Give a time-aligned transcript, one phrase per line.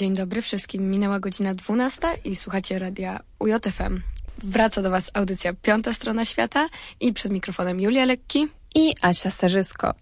[0.00, 0.90] Dzień dobry wszystkim.
[0.90, 4.00] Minęła godzina 12 i słuchacie radia UJFM.
[4.38, 6.68] Wraca do Was audycja Piąta Strona Świata
[7.00, 9.94] i przed mikrofonem Julia Lekki i Asia Starzysko.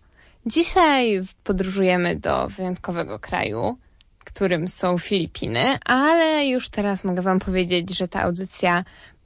[0.47, 3.79] Dzisiaj podróżujemy do wyjątkowego kraju,
[4.25, 8.85] którym są Filipiny, ale już teraz mogę Wam powiedzieć, że ta audycja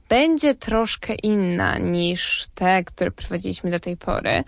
[0.09, 4.43] będzie troszkę inna niż te, które prowadziliśmy do tej pory.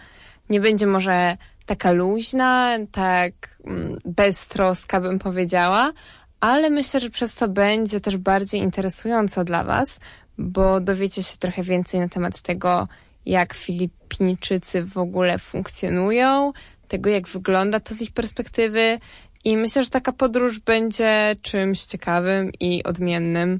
[0.49, 3.33] Nie będzie może taka luźna, tak
[3.65, 5.91] mm, beztroska bym powiedziała,
[6.39, 9.99] ale myślę, że przez to będzie też bardziej interesująca dla Was,
[10.37, 12.87] bo dowiecie się trochę więcej na temat tego,
[13.25, 16.53] jak Filipińczycy w ogóle funkcjonują,
[16.87, 18.99] tego jak wygląda to z ich perspektywy
[19.43, 23.59] i myślę, że taka podróż będzie czymś ciekawym i odmiennym.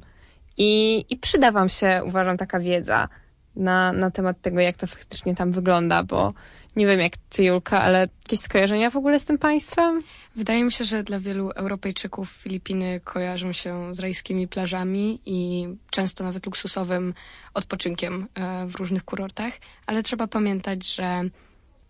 [0.56, 3.08] I, i przyda Wam się, uważam, taka wiedza
[3.56, 6.34] na, na temat tego, jak to faktycznie tam wygląda, bo
[6.76, 10.02] nie wiem jak ty, Julka, ale jakieś skojarzenia w ogóle z tym państwem?
[10.36, 16.24] Wydaje mi się, że dla wielu Europejczyków Filipiny kojarzą się z rajskimi plażami i często
[16.24, 17.14] nawet luksusowym
[17.54, 19.52] odpoczynkiem e, w różnych kurortach,
[19.86, 21.22] ale trzeba pamiętać, że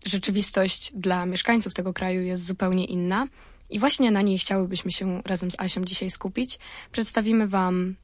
[0.05, 3.27] rzeczywistość dla mieszkańców tego kraju jest zupełnie inna
[3.69, 6.59] i właśnie na niej chciałybyśmy się razem z Asią dzisiaj skupić.
[6.91, 7.95] Przedstawimy Wam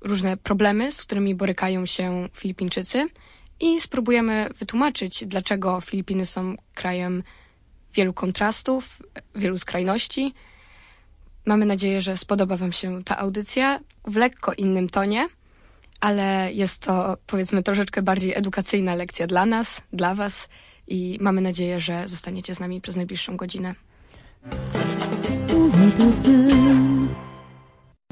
[0.00, 3.08] różne problemy, z którymi borykają się Filipińczycy
[3.62, 7.22] i spróbujemy wytłumaczyć, dlaczego Filipiny są krajem
[7.94, 9.02] wielu kontrastów,
[9.34, 10.34] wielu skrajności.
[11.46, 15.28] Mamy nadzieję, że spodoba Wam się ta audycja w lekko innym tonie,
[16.00, 20.48] ale jest to powiedzmy troszeczkę bardziej edukacyjna lekcja dla nas, dla Was
[20.88, 23.74] i mamy nadzieję, że zostaniecie z nami przez najbliższą godzinę.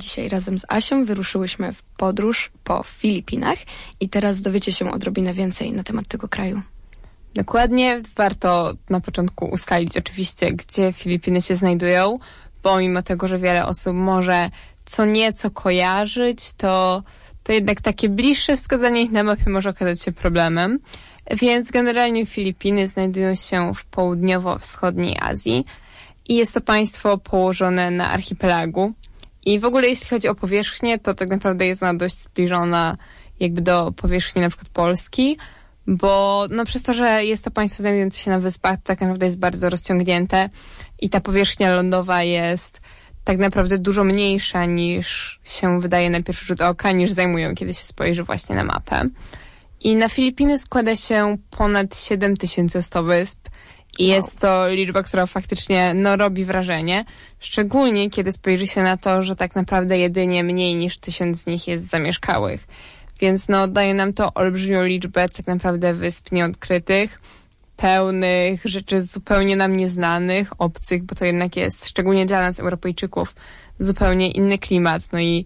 [0.01, 3.59] Dzisiaj razem z Asią wyruszyłyśmy w podróż po Filipinach
[4.01, 6.62] i teraz dowiecie się odrobinę więcej na temat tego kraju.
[7.34, 12.19] Dokładnie, warto na początku ustalić oczywiście, gdzie Filipiny się znajdują,
[12.62, 14.50] bo mimo tego, że wiele osób może
[14.84, 17.03] co nieco kojarzyć, to,
[17.43, 20.78] to jednak takie bliższe wskazanie ich na mapie może okazać się problemem.
[21.31, 25.65] Więc generalnie Filipiny znajdują się w południowo-wschodniej Azji
[26.28, 28.93] i jest to państwo położone na archipelagu,
[29.47, 32.97] i w ogóle jeśli chodzi o powierzchnię, to tak naprawdę jest ona dość zbliżona
[33.41, 35.39] jakby do powierzchni na przykład Polski,
[35.87, 39.27] bo no przez to, że jest to państwo znajdujące się na wyspach, to tak naprawdę
[39.27, 40.50] jest bardzo rozciągnięte
[41.00, 42.81] i ta powierzchnia lądowa jest
[43.25, 47.84] tak naprawdę dużo mniejsza niż się wydaje na pierwszy rzut oka, niż zajmują, kiedy się
[47.84, 49.05] spojrzy właśnie na mapę.
[49.81, 53.49] I na Filipiny składa się ponad 7100 wysp,
[54.00, 57.05] i jest to liczba, która faktycznie no, robi wrażenie.
[57.38, 61.69] Szczególnie kiedy spojrzy się na to, że tak naprawdę jedynie mniej niż tysiąc z nich
[61.69, 62.66] jest zamieszkałych.
[63.21, 67.19] Więc no, daje nam to olbrzymią liczbę tak naprawdę wysp nieodkrytych,
[67.77, 73.34] pełnych rzeczy zupełnie nam nieznanych, obcych, bo to jednak jest, szczególnie dla nas, Europejczyków,
[73.78, 75.12] zupełnie inny klimat.
[75.12, 75.44] No i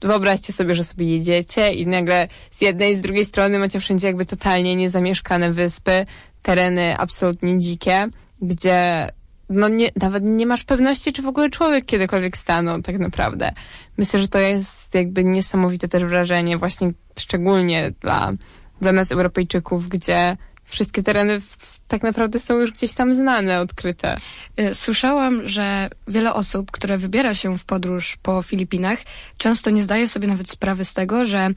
[0.00, 4.06] wyobraźcie sobie, że sobie jedziecie i nagle z jednej i z drugiej strony macie wszędzie
[4.06, 6.06] jakby totalnie niezamieszkane wyspy,
[6.46, 8.08] tereny absolutnie dzikie,
[8.42, 9.08] gdzie
[9.48, 13.52] no nie, nawet nie masz pewności, czy w ogóle człowiek kiedykolwiek stanął tak naprawdę.
[13.98, 18.32] Myślę, że to jest jakby niesamowite też wrażenie, właśnie szczególnie dla,
[18.80, 24.16] dla nas Europejczyków, gdzie wszystkie tereny w, tak naprawdę są już gdzieś tam znane, odkryte.
[24.60, 28.98] Y, słyszałam, że wiele osób, które wybiera się w podróż po Filipinach,
[29.38, 31.50] często nie zdaje sobie nawet sprawy z tego, że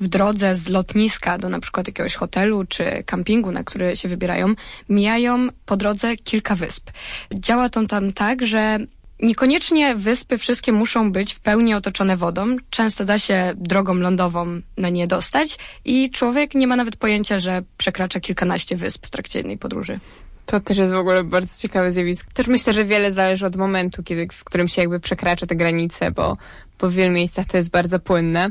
[0.00, 4.54] w drodze z lotniska do na przykład jakiegoś hotelu czy kampingu, na który się wybierają,
[4.88, 6.90] mijają po drodze kilka wysp.
[7.34, 8.78] Działa to tam tak, że
[9.20, 12.56] Niekoniecznie wyspy wszystkie muszą być w pełni otoczone wodą.
[12.70, 17.62] Często da się drogą lądową na nie dostać i człowiek nie ma nawet pojęcia, że
[17.76, 20.00] przekracza kilkanaście wysp w trakcie jednej podróży.
[20.46, 22.30] To też jest w ogóle bardzo ciekawe zjawisko.
[22.34, 26.10] Też myślę, że wiele zależy od momentu, kiedy, w którym się jakby przekracza te granice,
[26.10, 26.36] bo,
[26.80, 28.50] bo w wielu miejscach to jest bardzo płynne.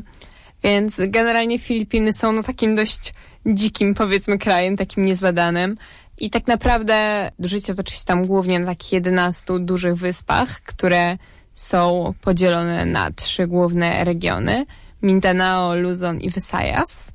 [0.66, 3.12] Więc generalnie Filipiny są no takim dość
[3.46, 5.76] dzikim, powiedzmy, krajem, takim niezbadanym.
[6.18, 11.18] I tak naprawdę życie toczy się tam głównie na takich 11 dużych wyspach, które
[11.54, 14.66] są podzielone na trzy główne regiony.
[15.02, 17.12] Mindanao, Luzon i Visayas.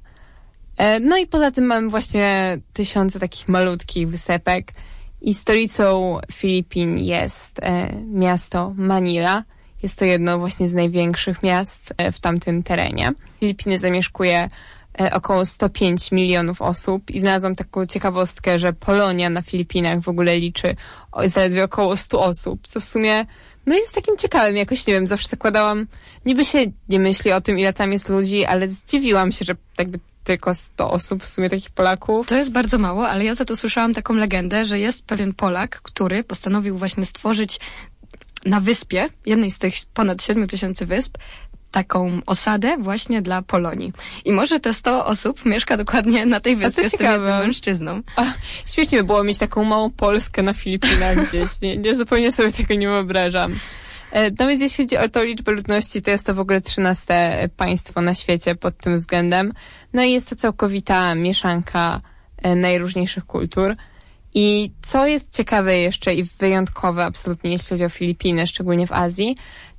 [0.78, 4.74] E, no i poza tym mamy właśnie tysiące takich malutkich wysepek
[5.22, 9.44] i stolicą Filipin jest e, miasto Manila.
[9.84, 13.14] Jest to jedno właśnie z największych miast e, w tamtym terenie.
[13.40, 14.50] Filipiny zamieszkuje
[15.02, 20.38] e, około 105 milionów osób i znalazłam taką ciekawostkę, że Polonia na Filipinach w ogóle
[20.38, 20.76] liczy
[21.26, 23.26] zaledwie około 100 osób, co w sumie
[23.66, 25.88] no jest takim ciekawym, jakoś nie wiem, zawsze zakładałam,
[26.26, 30.00] niby się nie myśli o tym, ile tam jest ludzi, ale zdziwiłam się, że jakby
[30.24, 32.28] tylko 100 osób w sumie takich Polaków.
[32.28, 35.82] To jest bardzo mało, ale ja za to słyszałam taką legendę, że jest pewien Polak,
[35.82, 37.60] który postanowił właśnie stworzyć
[38.46, 41.18] na wyspie, jednej z tych ponad 7 tysięcy wysp,
[41.72, 43.94] taką osadę właśnie dla Polonii.
[44.26, 48.02] I może te 100 osób mieszka dokładnie na tej wyspie z tym jednym mężczyzną.
[48.16, 48.26] A,
[48.66, 51.62] śmiesznie by było mieć taką małą Polskę na Filipinach gdzieś.
[51.62, 53.56] Nie, nie zupełnie sobie tego nie wyobrażam.
[54.12, 57.50] E, no więc jeśli chodzi o tą liczbę ludności, to jest to w ogóle 13
[57.58, 59.54] państwo na świecie pod tym względem.
[59.94, 62.02] No i jest to całkowita mieszanka
[62.38, 63.76] e, najróżniejszych kultur.
[64.34, 69.36] I co jest ciekawe jeszcze i wyjątkowe absolutnie, jeśli chodzi o Filipiny, szczególnie w Azji,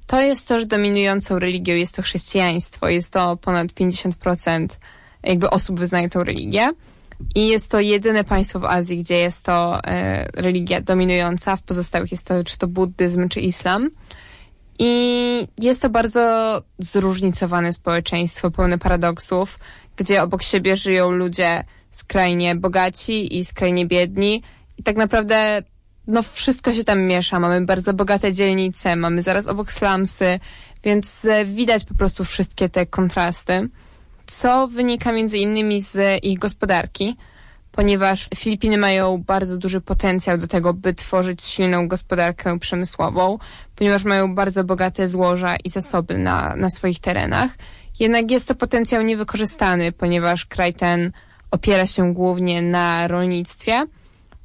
[0.06, 2.88] to jest to, że dominującą religią jest to chrześcijaństwo.
[2.88, 4.66] Jest to ponad 50%
[5.22, 6.70] jakby osób wyznaje tą religię.
[7.34, 11.56] I jest to jedyne państwo w Azji, gdzie jest to e, religia dominująca.
[11.56, 13.90] W pozostałych jest to czy to buddyzm, czy islam.
[14.78, 19.58] I jest to bardzo zróżnicowane społeczeństwo, pełne paradoksów,
[19.96, 24.42] gdzie obok siebie żyją ludzie skrajnie bogaci i skrajnie biedni.
[24.78, 25.62] I tak naprawdę
[26.06, 27.40] no wszystko się tam miesza.
[27.40, 30.40] Mamy bardzo bogate dzielnice, mamy zaraz obok slumsy,
[30.84, 33.68] więc e, widać po prostu wszystkie te kontrasty,
[34.26, 37.16] co wynika między innymi z ich gospodarki,
[37.72, 43.38] ponieważ Filipiny mają bardzo duży potencjał do tego, by tworzyć silną gospodarkę przemysłową,
[43.76, 47.50] ponieważ mają bardzo bogate złoża i zasoby na, na swoich terenach.
[48.00, 51.12] Jednak jest to potencjał niewykorzystany, ponieważ kraj ten
[51.52, 53.87] opiera się głównie na rolnictwie,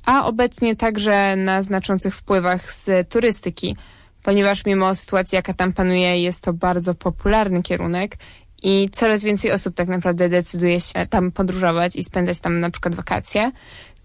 [0.06, 3.76] a obecnie także na znaczących wpływach z turystyki,
[4.24, 8.18] ponieważ mimo sytuacji, jaka tam panuje, jest to bardzo popularny kierunek
[8.64, 12.96] i coraz więcej osób tak naprawdę decyduje się tam podróżować i spędzać tam na przykład
[12.96, 13.52] wakacje,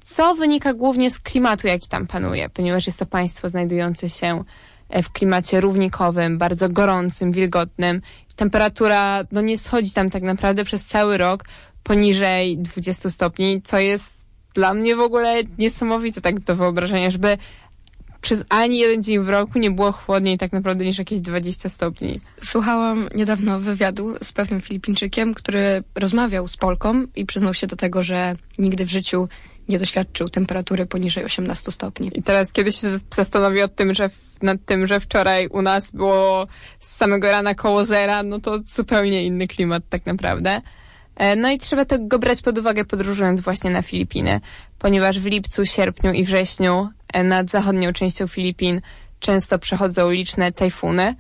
[0.05, 4.45] co wynika głównie z klimatu, jaki tam panuje, ponieważ jest to państwo znajdujące się
[5.03, 8.03] w klimacie równikowym, bardzo gorącym, wilgotnym.
[8.37, 11.45] Temperatura no, nie schodzi tam tak naprawdę przez cały rok
[11.83, 14.23] poniżej 20 stopni, co jest
[14.55, 17.39] dla mnie w ogóle niesamowite tak do wyobrażenia, żeby
[18.21, 22.21] przez ani jeden dzień w roku nie było chłodniej tak naprawdę niż jakieś 20 stopni.
[22.43, 28.03] Słuchałam niedawno wywiadu z pewnym Filipińczykiem, który rozmawiał z Polką i przyznał się do tego,
[28.03, 29.29] że nigdy w życiu
[29.69, 32.11] nie doświadczył temperatury poniżej 18 stopni.
[32.15, 34.11] I teraz kiedy się zastanowi od tym, że
[34.43, 36.47] nad tym, że wczoraj u nas było
[36.81, 40.63] z samego rana koło zera, no to zupełnie inny klimat tak naprawdę.
[41.17, 44.41] E, no i trzeba tego brać pod uwagę podróżując właśnie na Filipiny,
[44.79, 48.81] ponieważ w lipcu, sierpniu i wrześniu e, nad zachodnią częścią Filipin
[49.21, 51.15] często przechodzą liczne tajfuny.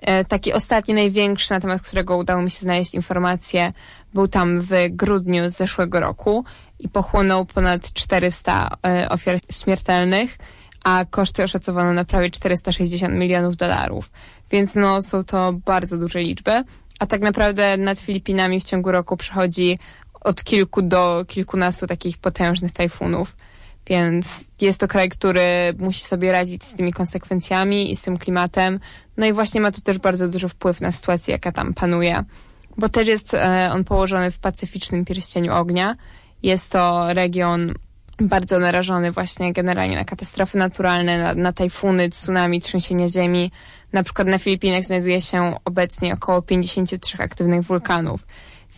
[0.00, 3.70] E, taki ostatni, największy, na temat którego udało mi się znaleźć informacje,
[4.14, 6.44] był tam w grudniu zeszłego roku
[6.78, 8.68] i pochłonął ponad 400
[9.08, 10.38] ofiar śmiertelnych,
[10.84, 14.10] a koszty oszacowano na prawie 460 milionów dolarów.
[14.50, 16.64] Więc no, są to bardzo duże liczby
[16.98, 19.78] a tak naprawdę nad Filipinami w ciągu roku przychodzi
[20.20, 23.36] od kilku do kilkunastu takich potężnych tajfunów.
[23.86, 28.80] Więc jest to kraj, który musi sobie radzić z tymi konsekwencjami i z tym klimatem.
[29.16, 32.24] No i właśnie ma to też bardzo duży wpływ na sytuację, jaka tam panuje.
[32.78, 35.96] Bo też jest e, on położony w pacyficznym pierścieniu ognia.
[36.42, 37.74] Jest to region
[38.20, 43.50] bardzo narażony właśnie generalnie na katastrofy naturalne, na, na tajfuny, tsunami, trzęsienia ziemi.
[43.92, 48.26] Na przykład na Filipinach znajduje się obecnie około 53 aktywnych wulkanów.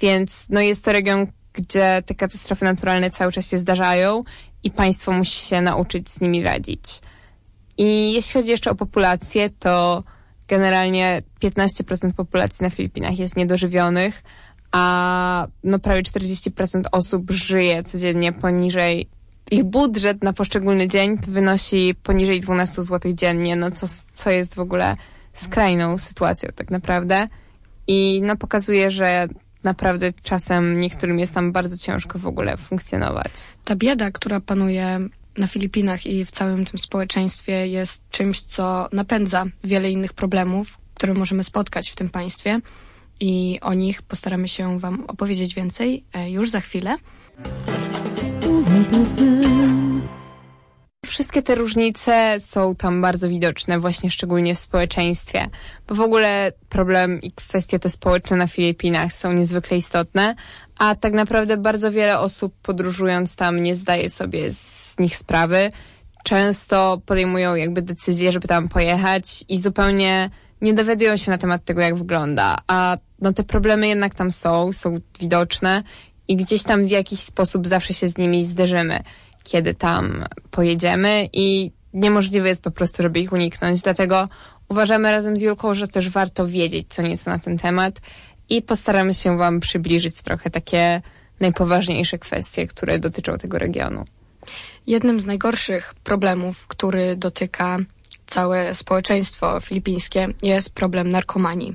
[0.00, 4.24] Więc no jest to region, gdzie te katastrofy naturalne cały czas się zdarzają
[4.62, 7.00] i państwo musi się nauczyć z nimi radzić.
[7.78, 10.02] I jeśli chodzi jeszcze o populację, to
[10.48, 14.22] generalnie 15% populacji na Filipinach jest niedożywionych,
[14.72, 19.08] a no prawie 40% osób żyje codziennie poniżej
[19.50, 24.58] ich budżet na poszczególny dzień wynosi poniżej 12 zł dziennie, no co, co jest w
[24.58, 24.96] ogóle
[25.32, 27.28] skrajną sytuacją tak naprawdę.
[27.86, 29.28] I no pokazuje, że
[29.62, 33.32] naprawdę czasem niektórym jest tam bardzo ciężko w ogóle funkcjonować.
[33.64, 35.00] Ta bieda, która panuje
[35.38, 41.14] na Filipinach i w całym tym społeczeństwie jest czymś, co napędza wiele innych problemów, które
[41.14, 42.60] możemy spotkać w tym państwie
[43.20, 46.96] i o nich postaramy się Wam opowiedzieć więcej e, już za chwilę.
[51.06, 55.48] Wszystkie te różnice są tam bardzo widoczne, właśnie szczególnie w społeczeństwie,
[55.88, 60.34] bo w ogóle problem i kwestie te społeczne na Filipinach są niezwykle istotne,
[60.78, 65.72] a tak naprawdę bardzo wiele osób podróżując tam nie zdaje sobie z nich sprawy.
[66.24, 71.80] Często podejmują jakby decyzję, żeby tam pojechać i zupełnie nie dowiadują się na temat tego,
[71.80, 75.82] jak wygląda, a no te problemy jednak tam są, są widoczne
[76.28, 79.02] i gdzieś tam w jakiś sposób zawsze się z nimi zderzymy,
[79.42, 83.80] kiedy tam pojedziemy i niemożliwe jest po prostu, żeby ich uniknąć.
[83.82, 84.28] Dlatego
[84.68, 88.00] uważamy razem z Julką, że też warto wiedzieć co nieco na ten temat
[88.48, 91.02] i postaramy się Wam przybliżyć trochę takie
[91.40, 94.04] najpoważniejsze kwestie, które dotyczą tego regionu.
[94.86, 97.78] Jednym z najgorszych problemów, który dotyka
[98.26, 101.74] całe społeczeństwo filipińskie, jest problem narkomanii.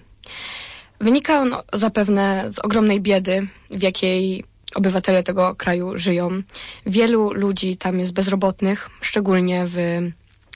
[0.99, 4.43] Wynika on zapewne z ogromnej biedy, w jakiej
[4.75, 6.29] obywatele tego kraju żyją.
[6.85, 9.77] Wielu ludzi tam jest bezrobotnych, szczególnie w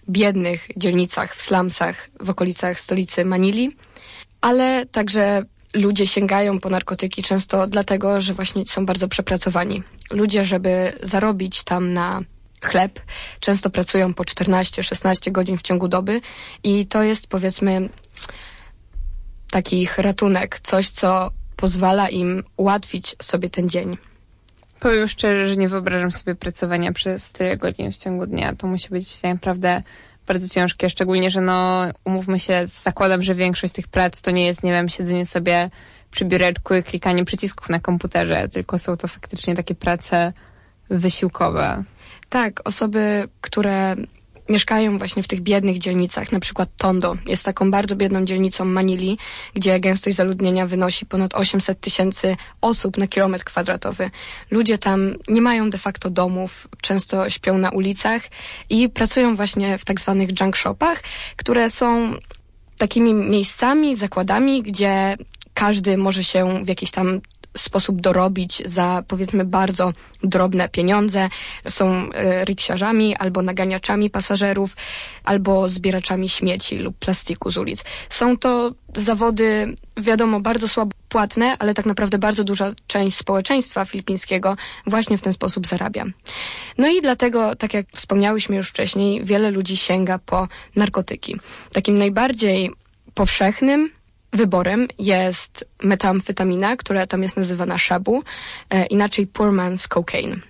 [0.09, 3.75] biednych dzielnicach, w slumsach, w okolicach stolicy Manili,
[4.41, 9.83] ale także ludzie sięgają po narkotyki często dlatego, że właśnie są bardzo przepracowani.
[10.11, 12.21] Ludzie, żeby zarobić tam na
[12.61, 12.99] chleb,
[13.39, 16.21] często pracują po 14-16 godzin w ciągu doby
[16.63, 17.89] i to jest powiedzmy
[19.53, 23.97] taki ich ratunek, coś, co pozwala im ułatwić sobie ten dzień.
[24.79, 28.55] Powiem szczerze, że nie wyobrażam sobie pracowania przez tyle godzin w ciągu dnia.
[28.55, 29.81] To musi być naprawdę
[30.27, 34.63] bardzo ciężkie, szczególnie, że no, umówmy się, zakładam, że większość tych prac to nie jest,
[34.63, 35.69] nie wiem, siedzenie sobie
[36.11, 40.33] przy biureczku i klikanie przycisków na komputerze, tylko są to faktycznie takie prace
[40.89, 41.83] wysiłkowe.
[42.29, 43.95] Tak, osoby, które
[44.49, 49.17] mieszkają właśnie w tych biednych dzielnicach, na przykład Tondo jest taką bardzo biedną dzielnicą Manili,
[49.53, 54.09] gdzie gęstość zaludnienia wynosi ponad 800 tysięcy osób na kilometr kwadratowy.
[54.51, 58.21] Ludzie tam nie mają de facto domów, często śpią na ulicach
[58.69, 61.03] i pracują właśnie w tak zwanych junk shopach,
[61.35, 62.13] które są
[62.77, 65.15] takimi miejscami, zakładami, gdzie
[65.53, 67.21] każdy może się w jakiś tam
[67.57, 69.93] sposób dorobić za powiedzmy bardzo
[70.23, 71.29] drobne pieniądze.
[71.69, 74.75] Są e, riksiarzami albo naganiaczami pasażerów,
[75.23, 77.83] albo zbieraczami śmieci lub plastiku z ulic.
[78.09, 84.57] Są to zawody, wiadomo, bardzo słabo płatne, ale tak naprawdę bardzo duża część społeczeństwa filipińskiego
[84.87, 86.05] właśnie w ten sposób zarabia.
[86.77, 91.39] No i dlatego, tak jak wspomniałyśmy już wcześniej, wiele ludzi sięga po narkotyki.
[91.73, 92.71] Takim najbardziej
[93.13, 93.89] powszechnym
[94.33, 98.23] wyborem jest metamfetamina, która tam jest nazywana shabu,
[98.69, 100.41] e, inaczej poor man's cocaine.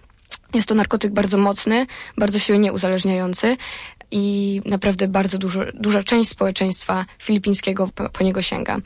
[0.54, 1.86] Jest to narkotyk bardzo mocny,
[2.18, 3.58] bardzo silnie uzależniający
[4.14, 8.78] i naprawdę bardzo dużo, duża część społeczeństwa filipińskiego po, po, niego sięga.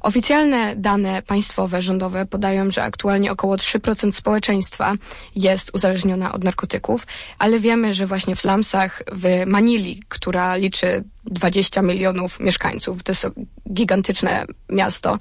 [0.00, 4.94] Oficjalne dane państwowe, rządowe podają, że aktualnie około 3% społeczeństwa
[5.34, 7.06] jest uzależniona od narkotyków,
[7.38, 13.26] ale wiemy, że właśnie w slumsach w Manili, która liczy 20 milionów mieszkańców, to jest
[13.72, 15.18] gigantyczne miasto,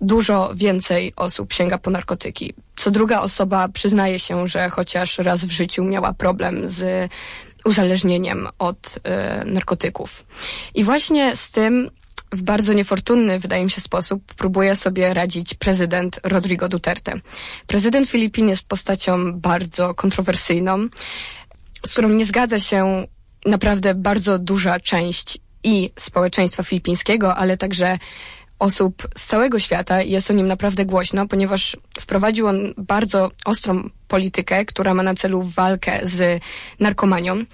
[0.00, 2.54] dużo więcej osób sięga po narkotyki.
[2.76, 7.10] Co druga osoba przyznaje się, że chociaż raz w życiu miała problem z
[7.64, 10.26] uzależnieniem od y, narkotyków.
[10.74, 11.90] I właśnie z tym
[12.32, 17.12] w bardzo niefortunny, wydaje mi się, sposób próbuje sobie radzić prezydent Rodrigo Duterte.
[17.66, 20.88] Prezydent Filipin jest postacią bardzo kontrowersyjną,
[21.86, 23.06] z którą nie zgadza się
[23.46, 27.98] naprawdę bardzo duża część i społeczeństwa filipińskiego, ale także
[28.60, 34.64] osób z całego świata jest o nim naprawdę głośno, ponieważ wprowadził on bardzo ostrą politykę,
[34.64, 36.42] która ma na celu walkę z
[36.80, 37.44] narkomanią.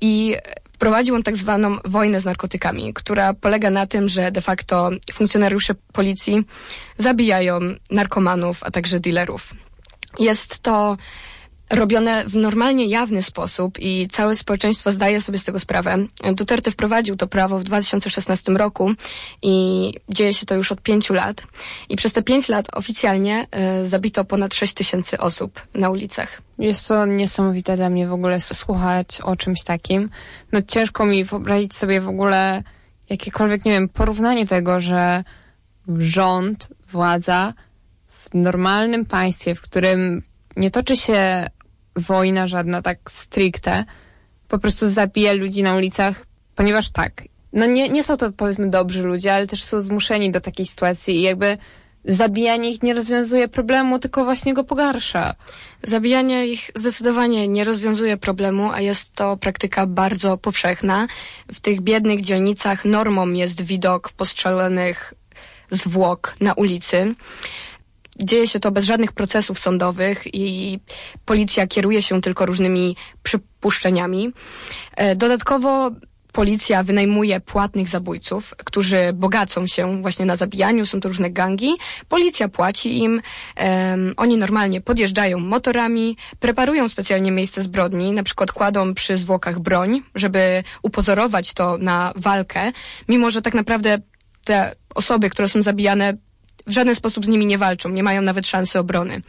[0.00, 0.36] I
[0.72, 5.74] wprowadził on tak zwaną wojnę z narkotykami, która polega na tym, że de facto funkcjonariusze
[5.92, 6.44] policji
[6.98, 9.54] zabijają narkomanów, a także dealerów.
[10.18, 10.96] Jest to
[11.70, 15.96] robione w normalnie jawny sposób i całe społeczeństwo zdaje sobie z tego sprawę.
[16.34, 18.90] Duterte wprowadził to prawo w 2016 roku
[19.42, 21.42] i dzieje się to już od pięciu lat.
[21.88, 23.46] I przez te pięć lat oficjalnie
[23.82, 26.42] y, zabito ponad sześć tysięcy osób na ulicach.
[26.58, 30.10] Jest to niesamowite dla mnie w ogóle słuchać o czymś takim.
[30.52, 32.62] No ciężko mi wyobrazić sobie w ogóle
[33.10, 35.24] jakiekolwiek, nie wiem, porównanie tego, że
[35.88, 37.54] rząd, władza
[38.08, 40.22] w normalnym państwie, w którym
[40.56, 41.46] nie toczy się
[41.98, 43.84] wojna żadna tak stricte,
[44.48, 49.02] po prostu zabija ludzi na ulicach, ponieważ tak, no nie, nie są to powiedzmy dobrzy
[49.02, 51.58] ludzie, ale też są zmuszeni do takiej sytuacji i jakby
[52.04, 55.34] zabijanie ich nie rozwiązuje problemu, tylko właśnie go pogarsza.
[55.82, 61.06] Zabijanie ich zdecydowanie nie rozwiązuje problemu, a jest to praktyka bardzo powszechna.
[61.52, 65.14] W tych biednych dzielnicach normą jest widok postrzelonych
[65.70, 67.14] zwłok na ulicy.
[68.18, 70.78] Dzieje się to bez żadnych procesów sądowych i
[71.24, 74.32] policja kieruje się tylko różnymi przypuszczeniami.
[74.96, 75.90] E, dodatkowo
[76.32, 81.76] policja wynajmuje płatnych zabójców, którzy bogacą się właśnie na zabijaniu, są to różne gangi.
[82.08, 88.94] Policja płaci im, um, oni normalnie podjeżdżają motorami, preparują specjalnie miejsce zbrodni, na przykład kładą
[88.94, 92.72] przy zwłokach broń, żeby upozorować to na walkę,
[93.08, 93.98] mimo że tak naprawdę
[94.44, 96.16] te osoby, które są zabijane,
[96.68, 99.22] w żaden sposób z nimi nie walczą, nie mają nawet szansy obrony.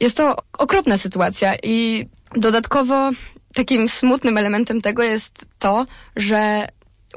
[0.00, 3.10] Jest to okropna sytuacja i dodatkowo
[3.54, 5.86] takim smutnym elementem tego jest to,
[6.16, 6.68] że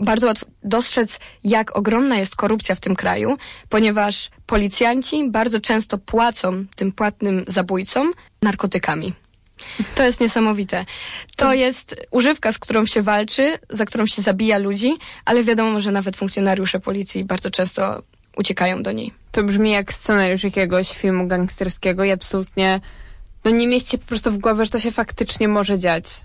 [0.01, 3.37] bardzo łatwo dostrzec, jak ogromna jest korupcja w tym kraju,
[3.69, 9.13] ponieważ policjanci bardzo często płacą tym płatnym zabójcom narkotykami.
[9.95, 10.85] To jest niesamowite.
[11.35, 15.91] To jest używka, z którą się walczy, za którą się zabija ludzi, ale wiadomo, że
[15.91, 18.03] nawet funkcjonariusze policji bardzo często
[18.37, 19.13] uciekają do niej.
[19.31, 22.81] To brzmi jak scenariusz jakiegoś filmu gangsterskiego i absolutnie
[23.45, 26.21] no nie mieści po prostu w głowie, że to się faktycznie może dziać.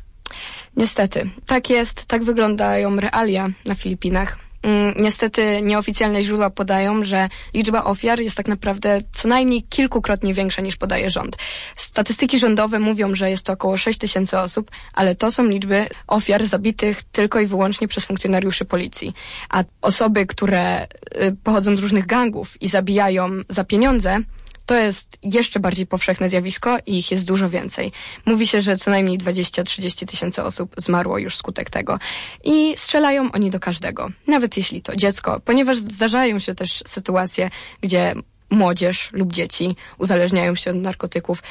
[0.77, 4.46] Niestety, tak jest, tak wyglądają realia na Filipinach.
[4.67, 10.63] Mm, niestety nieoficjalne źródła podają, że liczba ofiar jest tak naprawdę co najmniej kilkukrotnie większa
[10.63, 11.37] niż podaje rząd.
[11.77, 16.47] Statystyki rządowe mówią, że jest to około 6 tysięcy osób, ale to są liczby ofiar
[16.47, 19.15] zabitych tylko i wyłącznie przez funkcjonariuszy policji.
[19.51, 24.21] A osoby, które y, pochodzą z różnych gangów i zabijają za pieniądze,
[24.67, 27.93] to jest jeszcze bardziej powszechne zjawisko i ich jest dużo więcej.
[28.27, 31.99] Mówi się, że co najmniej 20-30 tysięcy osób zmarło już skutek tego.
[32.45, 38.15] I strzelają oni do każdego, nawet jeśli to dziecko, ponieważ zdarzają się też sytuacje, gdzie
[38.51, 41.43] młodzież lub dzieci uzależniają się od narkotyków.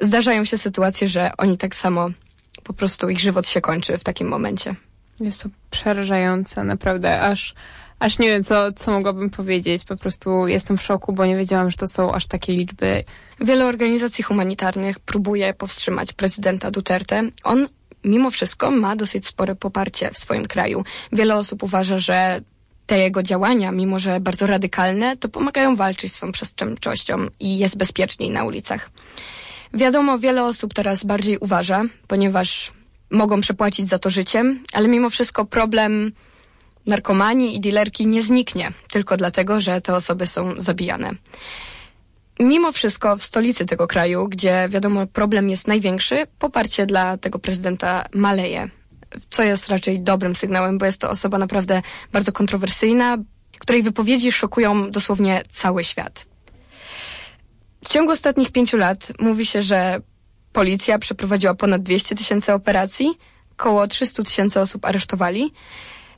[0.00, 2.10] Zdarzają się sytuacje, że oni tak samo
[2.64, 4.74] po prostu ich żywot się kończy w takim momencie.
[5.20, 7.54] Jest to przerażające, naprawdę, aż
[8.00, 9.84] aż nie wiem, co, co mogłabym powiedzieć.
[9.84, 13.04] Po prostu jestem w szoku, bo nie wiedziałam, że to są aż takie liczby.
[13.40, 17.22] Wiele organizacji humanitarnych próbuje powstrzymać prezydenta Duterte.
[17.44, 17.68] On
[18.04, 20.84] mimo wszystko ma dosyć spore poparcie w swoim kraju.
[21.12, 22.40] Wiele osób uważa, że
[22.86, 27.76] te jego działania, mimo że bardzo radykalne, to pomagają walczyć z tą przestępczością i jest
[27.76, 28.90] bezpieczniej na ulicach.
[29.74, 32.72] Wiadomo, wiele osób teraz bardziej uważa, ponieważ
[33.10, 36.12] mogą przepłacić za to życiem, ale mimo wszystko problem
[36.86, 41.12] narkomanii i dilerki nie zniknie tylko dlatego, że te osoby są zabijane.
[42.40, 48.04] Mimo wszystko w stolicy tego kraju, gdzie wiadomo problem jest największy, poparcie dla tego prezydenta
[48.14, 48.68] maleje,
[49.30, 51.82] co jest raczej dobrym sygnałem, bo jest to osoba naprawdę
[52.12, 53.18] bardzo kontrowersyjna,
[53.58, 56.26] której wypowiedzi szokują dosłownie cały świat.
[57.84, 60.00] W ciągu ostatnich pięciu lat mówi się, że
[60.52, 63.18] policja przeprowadziła ponad 200 tysięcy operacji,
[63.52, 65.52] około 300 tysięcy osób aresztowali,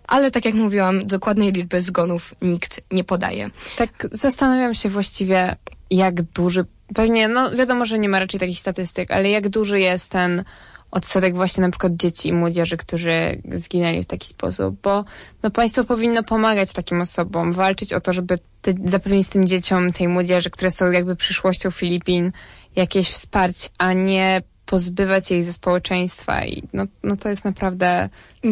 [0.09, 3.51] ale tak jak mówiłam, dokładnej liczby zgonów nikt nie podaje.
[3.77, 5.57] Tak zastanawiam się właściwie,
[5.91, 10.11] jak duży, pewnie, no wiadomo, że nie ma raczej takich statystyk, ale jak duży jest
[10.11, 10.45] ten
[10.91, 15.05] odsetek właśnie na przykład dzieci i młodzieży, którzy zginęli w taki sposób, bo
[15.43, 20.09] no państwo powinno pomagać takim osobom, walczyć o to, żeby te, zapewnić tym dzieciom, tej
[20.09, 22.33] młodzieży, które są jakby przyszłością Filipin,
[22.77, 28.09] jakieś wsparcie, a nie pozbywać jej ze społeczeństwa i no, no to jest naprawdę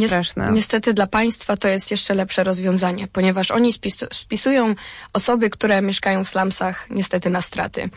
[0.07, 0.51] straszne.
[0.53, 4.75] Niestety dla państwa to jest jeszcze lepsze rozwiązanie, ponieważ oni spisu spisują
[5.13, 7.89] osoby, które mieszkają w slumsach niestety na straty.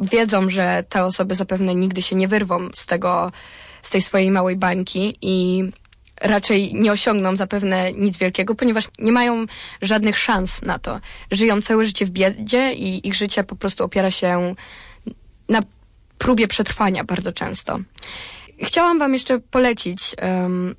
[0.00, 3.32] Wiedzą, że te osoby zapewne nigdy się nie wyrwą z tego,
[3.82, 5.64] z tej swojej małej bańki i
[6.20, 9.46] raczej nie osiągną zapewne nic wielkiego, ponieważ nie mają
[9.82, 11.00] żadnych szans na to.
[11.30, 14.54] Żyją całe życie w biedzie i ich życie po prostu opiera się
[15.48, 15.60] na
[16.20, 17.78] próbie przetrwania bardzo często.
[18.62, 20.74] Chciałam Wam jeszcze polecić um,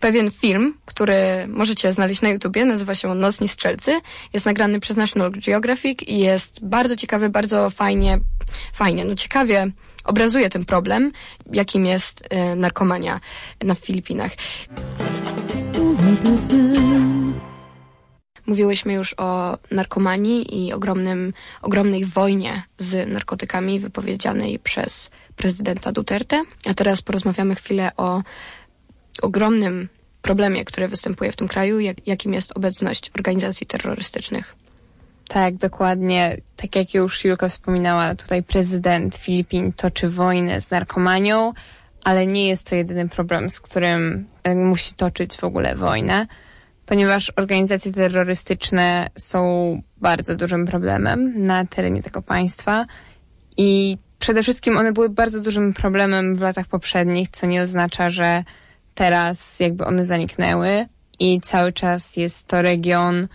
[0.00, 4.00] pewien film, który możecie znaleźć na YouTubie, nazywa się Nocni Strzelcy.
[4.32, 8.18] Jest nagrany przez National Geographic i jest bardzo ciekawy, bardzo fajnie,
[8.72, 9.70] fajnie, no ciekawie
[10.04, 11.12] obrazuje ten problem,
[11.52, 13.20] jakim jest y, narkomania
[13.64, 14.32] na Filipinach.
[18.48, 21.32] Mówiłyśmy już o narkomanii i ogromnym,
[21.62, 26.42] ogromnej wojnie z narkotykami wypowiedzianej przez prezydenta Duterte.
[26.66, 28.22] A teraz porozmawiamy chwilę o
[29.22, 29.88] ogromnym
[30.22, 34.56] problemie, który występuje w tym kraju, jak, jakim jest obecność organizacji terrorystycznych.
[35.28, 36.36] Tak, dokładnie.
[36.56, 41.52] Tak jak już Julka wspominała, tutaj prezydent Filipin toczy wojnę z narkomanią,
[42.04, 46.26] ale nie jest to jedyny problem, z którym e, musi toczyć w ogóle wojnę
[46.88, 49.42] ponieważ organizacje terrorystyczne są
[49.96, 52.86] bardzo dużym problemem na terenie tego państwa
[53.56, 58.44] i przede wszystkim one były bardzo dużym problemem w latach poprzednich, co nie oznacza, że
[58.94, 60.86] teraz jakby one zaniknęły
[61.18, 63.28] i cały czas jest to region,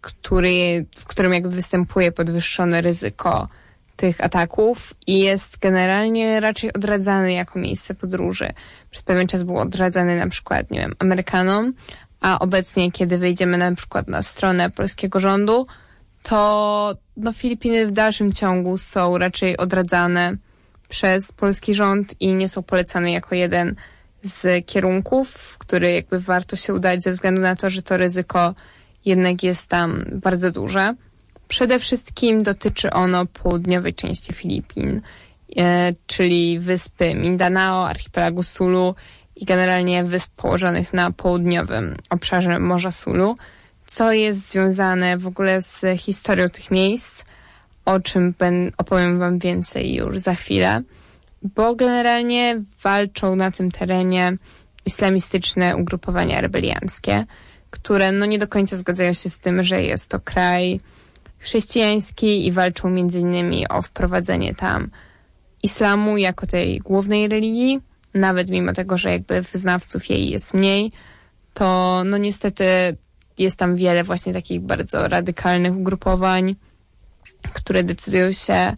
[0.00, 3.46] który, w którym jakby występuje podwyższone ryzyko
[3.96, 8.52] tych ataków i jest generalnie raczej odradzany jako miejsce podróży.
[8.90, 11.72] Przez pewien czas był odradzany na przykład, nie wiem, Amerykanom,
[12.26, 15.66] a obecnie, kiedy wejdziemy na przykład na stronę polskiego rządu,
[16.22, 20.32] to no, Filipiny w dalszym ciągu są raczej odradzane
[20.88, 23.74] przez polski rząd i nie są polecane jako jeden
[24.22, 28.54] z kierunków, w który jakby warto się udać ze względu na to, że to ryzyko
[29.04, 30.94] jednak jest tam bardzo duże.
[31.48, 35.00] Przede wszystkim dotyczy ono południowej części Filipin,
[35.56, 38.94] e, czyli wyspy Mindanao, archipelagu Sulu
[39.36, 43.36] i generalnie wysp położonych na południowym obszarze Morza Sulu,
[43.86, 47.24] co jest związane w ogóle z historią tych miejsc,
[47.84, 50.82] o czym ben, opowiem Wam więcej już za chwilę,
[51.42, 54.36] bo generalnie walczą na tym terenie
[54.86, 57.24] islamistyczne ugrupowania rebelianckie,
[57.70, 60.80] które no nie do końca zgadzają się z tym, że jest to kraj
[61.38, 64.90] chrześcijański i walczą między innymi o wprowadzenie tam
[65.62, 67.80] islamu jako tej głównej religii,
[68.16, 70.92] nawet mimo tego, że jakby wyznawców jej jest mniej,
[71.54, 72.64] to no niestety
[73.38, 76.56] jest tam wiele właśnie takich bardzo radykalnych ugrupowań,
[77.52, 78.74] które decydują się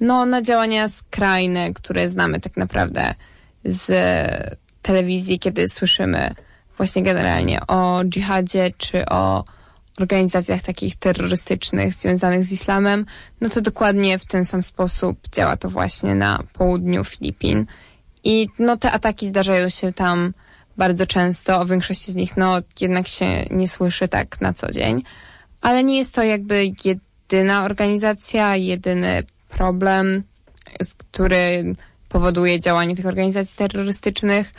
[0.00, 3.14] no, na działania skrajne, które znamy tak naprawdę
[3.64, 3.90] z
[4.82, 6.34] telewizji, kiedy słyszymy
[6.76, 9.44] właśnie generalnie o dżihadzie czy o
[10.00, 13.06] organizacjach takich terrorystycznych związanych z islamem,
[13.40, 17.66] no to dokładnie w ten sam sposób działa to właśnie na południu Filipin.
[18.26, 20.32] I no te ataki zdarzają się tam
[20.76, 25.02] bardzo często, o większości z nich no jednak się nie słyszy tak na co dzień,
[25.60, 30.22] ale nie jest to jakby jedyna organizacja, jedyny problem,
[30.98, 31.74] który
[32.08, 34.52] powoduje działanie tych organizacji terrorystycznych,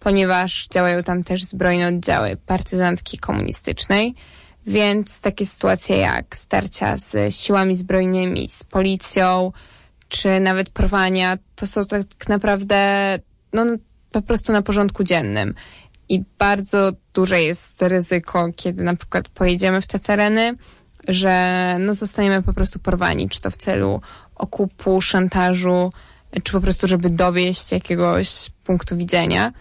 [0.00, 4.14] ponieważ działają tam też zbrojne oddziały partyzantki komunistycznej,
[4.66, 9.52] więc takie sytuacje jak starcia z siłami zbrojnymi, z policją,
[10.14, 12.78] czy nawet porwania, to są tak naprawdę
[13.52, 13.66] no,
[14.12, 15.54] po prostu na porządku dziennym.
[16.08, 20.54] I bardzo duże jest ryzyko, kiedy na przykład pojedziemy w te tereny,
[21.08, 24.00] że no, zostaniemy po prostu porwani, czy to w celu
[24.34, 25.92] okupu, szantażu,
[26.42, 29.52] czy po prostu, żeby dowieść jakiegoś punktu widzenia.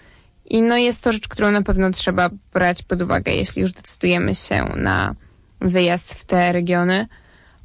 [0.46, 4.36] I no jest to rzecz, którą na pewno trzeba brać pod uwagę, jeśli już decydujemy
[4.36, 5.14] się na
[5.62, 7.08] wyjazd w te regiony.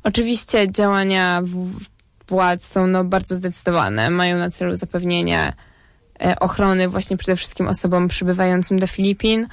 [0.02, 1.42] Oczywiście działania
[2.28, 5.52] władz są no bardzo zdecydowane, mają na celu zapewnienie
[6.20, 9.46] e, ochrony właśnie przede wszystkim osobom przybywającym do Filipin,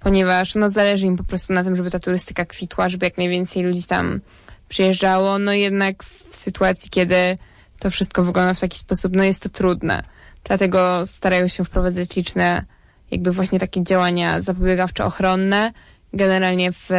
[0.00, 3.62] ponieważ no zależy im po prostu na tym, żeby ta turystyka kwitła, żeby jak najwięcej
[3.62, 4.20] ludzi tam
[4.68, 7.38] przyjeżdżało, no jednak w sytuacji, kiedy
[7.80, 10.02] to wszystko wygląda w taki sposób, no jest to trudne.
[10.44, 12.64] Dlatego starają się wprowadzać liczne
[13.10, 15.72] jakby właśnie takie działania zapobiegawczo-ochronne.
[16.16, 16.90] Generalnie w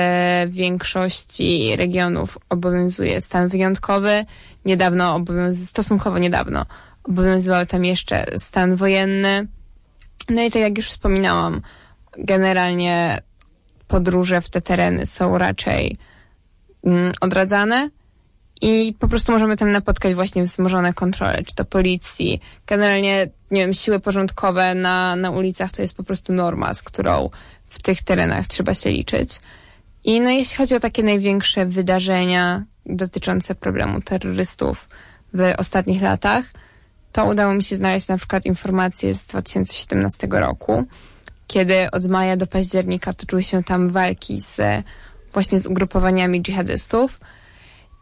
[0.48, 4.26] większości regionów obowiązuje stan wyjątkowy.
[4.66, 6.66] Niedawno, obowiąz stosunkowo niedawno,
[7.04, 9.48] obowiązywał tam jeszcze stan wojenny.
[10.30, 11.62] No i tak jak już wspominałam,
[12.18, 13.20] generalnie
[13.88, 15.98] podróże w te tereny są raczej
[16.84, 17.90] mm, odradzane
[18.62, 22.42] i po prostu możemy tam napotkać właśnie wzmożone kontrole, czy to policji.
[22.68, 27.30] Generalnie, nie wiem, siły porządkowe na, na ulicach to jest po prostu norma, z którą
[27.70, 29.40] w tych terenach trzeba się liczyć.
[30.04, 34.90] I no jeśli chodzi o takie największe wydarzenia dotyczące problemu terrorystów
[35.34, 36.46] w ostatnich latach,
[37.12, 40.86] to udało mi się znaleźć na przykład informacje z 2017 roku,
[41.48, 44.62] kiedy od maja do października toczyły się tam walki z
[45.34, 47.20] właśnie z ugrupowaniami dżihadystów.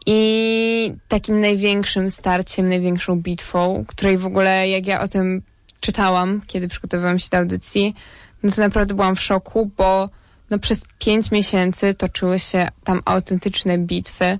[0.06, 5.42] I takim największym starciem, największą bitwą, której w ogóle jak ja o tym
[5.80, 7.94] czytałam, kiedy przygotowywałam się do audycji,
[8.42, 10.08] no to naprawdę byłam w szoku, bo
[10.50, 14.38] no przez pięć miesięcy toczyły się tam autentyczne bitwy.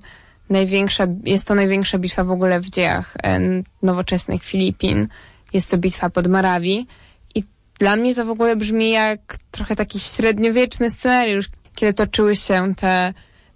[0.49, 3.39] Największa, jest to największa bitwa w ogóle w dziejach e,
[3.83, 5.07] nowoczesnych Filipin.
[5.53, 6.87] Jest to bitwa pod Marawi.
[7.35, 7.43] I
[7.79, 13.13] dla mnie to w ogóle brzmi jak trochę taki średniowieczny scenariusz, kiedy toczyły się te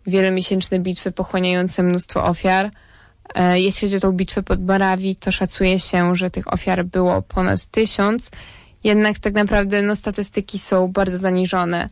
[0.07, 2.71] wielomiesięczne bitwy pochłaniające mnóstwo ofiar.
[3.35, 7.21] E, jeśli chodzi o tą bitwę pod Marawi, to szacuje się, że tych ofiar było
[7.21, 8.31] ponad tysiąc.
[8.83, 11.89] Jednak tak naprawdę no, statystyki są bardzo zaniżone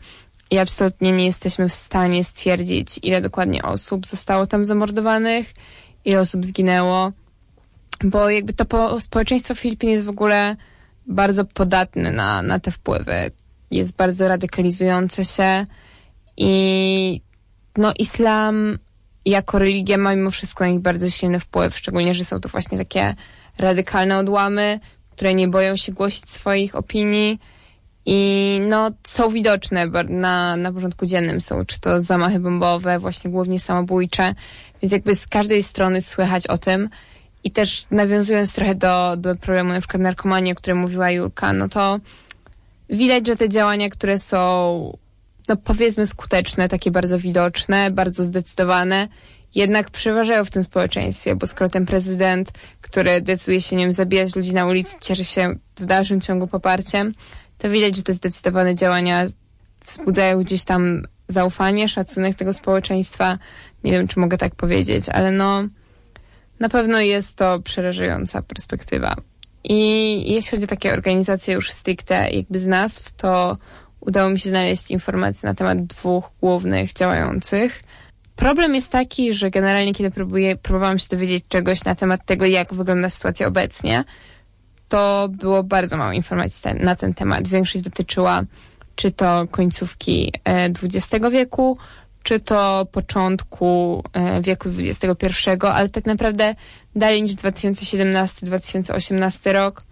[0.51, 5.53] i absolutnie nie jesteśmy w stanie stwierdzić, ile dokładnie osób zostało tam zamordowanych,
[6.05, 7.11] ile osób zginęło,
[8.03, 10.55] bo jakby to po, społeczeństwo Filipin jest w ogóle
[11.07, 13.31] bardzo podatne na, na te wpływy.
[13.71, 15.65] Jest bardzo radykalizujące się
[16.37, 17.21] i
[17.77, 18.77] no islam
[19.25, 22.77] jako religia ma mimo wszystko na nich bardzo silny wpływ, szczególnie, że są to właśnie
[22.77, 23.15] takie
[23.57, 24.79] radykalne odłamy,
[25.19, 27.39] które nie boją się głosić swoich opinii
[28.05, 31.41] i no, są widoczne na, na porządku dziennym.
[31.41, 34.33] Są czy to zamachy bombowe, właśnie głównie samobójcze,
[34.81, 36.89] więc jakby z każdej strony słychać o tym.
[37.43, 41.69] I też nawiązując trochę do, do problemu na przykład narkomanii, o którym mówiła Julka, no
[41.69, 41.97] to
[42.89, 44.97] widać, że te działania, które są
[45.47, 49.07] no powiedzmy skuteczne, takie bardzo widoczne, bardzo zdecydowane,
[49.55, 54.53] jednak przeważają w tym społeczeństwie, bo skoro ten prezydent, który decyduje się, wiem, zabijać ludzi
[54.53, 57.13] na ulicy, cieszy się w dalszym ciągu poparciem,
[57.57, 59.25] to widać, że te zdecydowane działania
[59.85, 63.37] wzbudzają gdzieś tam zaufanie, szacunek tego społeczeństwa.
[63.83, 65.63] Nie wiem, czy mogę tak powiedzieć, ale no,
[66.59, 69.15] na pewno jest to przerażająca perspektywa.
[69.63, 73.57] I jeśli chodzi o takie organizacje już stricte jakby z nazw, to
[73.99, 77.83] udało mi się znaleźć informacje na temat dwóch głównych działających.
[78.39, 82.73] Problem jest taki, że generalnie kiedy próbuję, próbowałam się dowiedzieć czegoś na temat tego, jak
[82.73, 84.03] wygląda sytuacja obecnie,
[84.89, 87.47] to było bardzo mało informacji ten, na ten temat.
[87.47, 88.41] Większość dotyczyła
[88.95, 90.33] czy to końcówki
[90.83, 91.77] XX e, wieku,
[92.23, 96.55] czy to początku e, wieku XXI, ale tak naprawdę
[96.95, 99.83] dalej niż 2017-2018 rok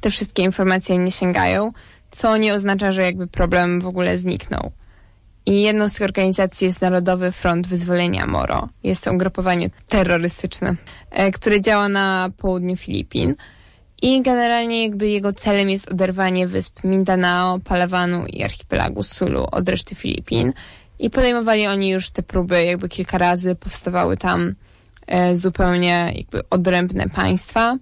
[0.00, 1.68] te wszystkie informacje nie sięgają,
[2.10, 4.72] co nie oznacza, że jakby problem w ogóle zniknął.
[5.48, 8.68] I jedną z tych organizacji jest Narodowy Front Wyzwolenia Moro.
[8.84, 10.74] Jest to ugrupowanie terrorystyczne,
[11.10, 13.34] e, które działa na południu Filipin.
[14.02, 19.94] I generalnie jakby jego celem jest oderwanie wysp Mindanao, Palawanu i archipelagu Sulu od reszty
[19.94, 20.52] Filipin.
[20.98, 24.54] I podejmowali oni już te próby jakby kilka razy, powstawały tam
[25.06, 27.76] e, zupełnie jakby odrębne państwa.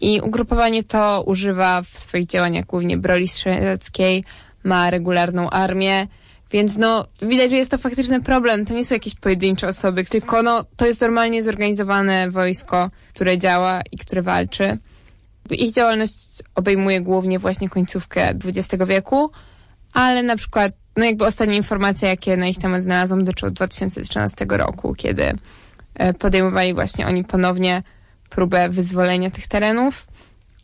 [0.00, 4.24] I ugrupowanie to używa w swoich działaniach głównie broni strzeleckiej,
[4.64, 6.06] ma regularną armię,
[6.52, 8.64] więc no widać, że jest to faktyczny problem.
[8.64, 13.80] To nie są jakieś pojedyncze osoby, tylko no to jest normalnie zorganizowane wojsko, które działa
[13.92, 14.78] i które walczy.
[15.50, 16.14] Ich działalność
[16.54, 19.30] obejmuje głównie właśnie końcówkę XX wieku,
[19.92, 24.94] ale na przykład, no jakby ostatnie informacje, jakie na ich temat znalazłam, dotyczą 2013 roku,
[24.94, 25.32] kiedy
[25.94, 27.82] e, podejmowali właśnie oni ponownie
[28.30, 30.06] próbę wyzwolenia tych terenów,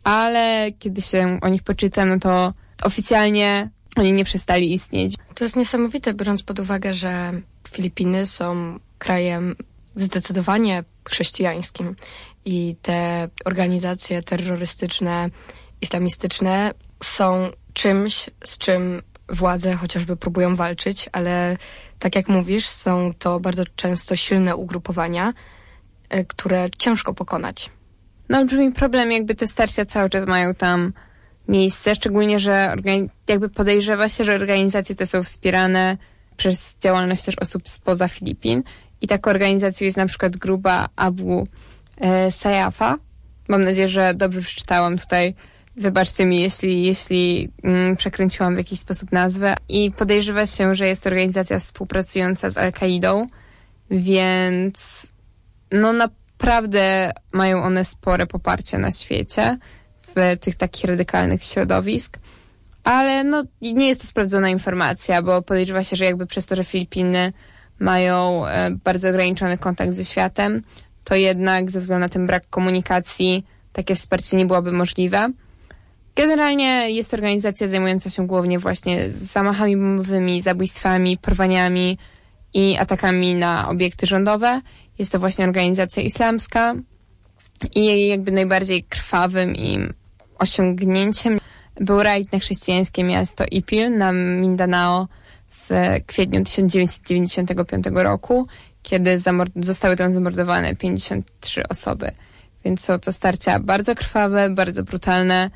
[0.03, 5.15] ale kiedy się o nich poczyta, no to oficjalnie oni nie przestali istnieć.
[5.35, 7.31] To jest niesamowite, biorąc pod uwagę, że
[7.69, 9.55] Filipiny są krajem
[9.95, 11.95] zdecydowanie chrześcijańskim
[12.45, 15.29] i te organizacje terrorystyczne,
[15.81, 21.57] islamistyczne są czymś, z czym władze chociażby próbują walczyć, ale
[21.99, 25.33] tak jak mówisz, są to bardzo często silne ugrupowania,
[26.09, 27.69] e, które ciężko pokonać.
[28.29, 30.93] No olbrzymi problem, jakby te starcia cały czas mają tam
[31.47, 32.73] miejsce, szczególnie, że
[33.27, 35.97] jakby podejrzewa się, że organizacje te są wspierane
[36.37, 38.63] przez działalność też osób spoza Filipin.
[39.01, 41.47] I taką organizacją jest na przykład grupa Abu
[41.97, 42.97] e, Sayafa.
[43.47, 45.35] Mam nadzieję, że dobrze przeczytałam tutaj.
[45.75, 49.55] Wybaczcie mi, jeśli, jeśli mm, przekręciłam w jakiś sposób nazwę.
[49.69, 53.27] I podejrzewa się, że jest organizacja współpracująca z Al-Kaidą,
[53.91, 55.07] więc
[55.71, 59.57] no naprawdę mają one spore poparcie na świecie
[60.39, 62.17] tych takich radykalnych środowisk.
[62.83, 66.63] Ale no, nie jest to sprawdzona informacja, bo podejrzewa się, że jakby przez to, że
[66.63, 67.33] Filipiny
[67.79, 70.61] mają e, bardzo ograniczony kontakt ze światem,
[71.03, 75.31] to jednak ze względu na ten brak komunikacji takie wsparcie nie byłoby możliwe.
[76.15, 81.97] Generalnie jest organizacja zajmująca się głównie właśnie zamachami bombowymi, zabójstwami, porwaniami
[82.53, 84.61] i atakami na obiekty rządowe.
[84.99, 86.75] Jest to właśnie organizacja islamska
[87.75, 89.79] i jej jakby najbardziej krwawym i
[90.39, 91.39] osiągnięciem
[91.79, 95.07] był rajd na chrześcijańskie miasto Ipil na Mindanao
[95.51, 95.69] w
[96.05, 98.47] kwietniu 1995 roku,
[98.83, 99.19] kiedy
[99.55, 102.11] zostały tam zamordowane 53 osoby.
[102.65, 105.49] Więc są to starcia bardzo krwawe, bardzo brutalne.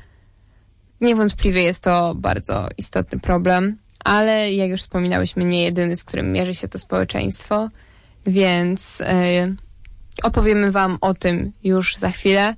[1.00, 6.54] Niewątpliwie jest to bardzo istotny problem, ale jak już wspominałyśmy, nie jedyny, z którym mierzy
[6.54, 7.68] się to społeczeństwo,
[8.26, 9.56] więc yy,
[10.22, 12.54] opowiemy Wam o tym już za chwilę.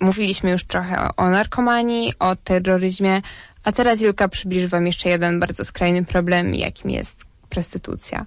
[0.00, 3.22] Mówiliśmy już trochę o narkomanii, o terroryzmie,
[3.64, 8.26] a teraz Julka przybliży Wam jeszcze jeden bardzo skrajny problem, jakim jest prostytucja.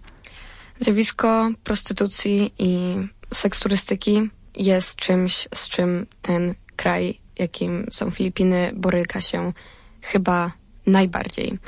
[0.79, 2.95] Zjawisko prostytucji i
[3.34, 9.53] seksturystyki jest czymś, z czym ten kraj, jakim są Filipiny, boryka się
[10.01, 10.51] chyba
[10.86, 11.60] najbardziej.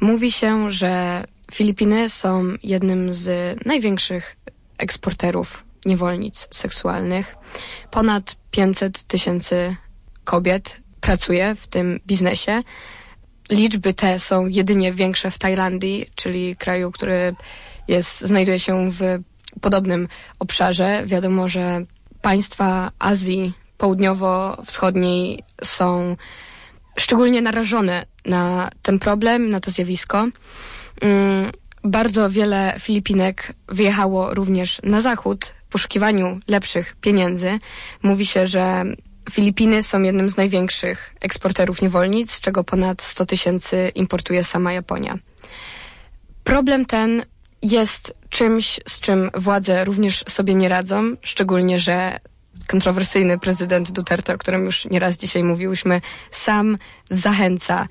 [0.00, 4.36] Mówi się, że Filipiny są jednym z największych
[4.78, 7.36] eksporterów niewolnic seksualnych.
[7.90, 9.76] Ponad 500 tysięcy
[10.24, 12.62] kobiet pracuje w tym biznesie.
[13.50, 17.34] Liczby te są jedynie większe w Tajlandii, czyli kraju, który
[17.88, 19.00] jest, znajduje się w
[19.60, 21.02] podobnym obszarze.
[21.06, 21.84] Wiadomo, że
[22.22, 26.16] państwa Azji Południowo-Wschodniej są
[26.96, 30.18] szczególnie narażone na ten problem, na to zjawisko.
[31.00, 31.50] Mm,
[31.84, 37.58] bardzo wiele Filipinek wyjechało również na zachód poszukiwaniu lepszych pieniędzy.
[38.02, 38.84] Mówi się, że
[39.30, 45.18] Filipiny są jednym z największych eksporterów niewolnic, z czego ponad 100 tysięcy importuje sama Japonia.
[46.44, 47.24] Problem ten
[47.62, 52.20] jest czymś, z czym władze również sobie nie radzą, szczególnie, że
[52.66, 56.78] kontrowersyjny prezydent Duterte, o którym już nieraz dzisiaj mówiłyśmy, sam
[57.10, 57.88] zachęca